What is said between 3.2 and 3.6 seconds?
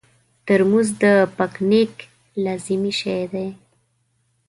دی.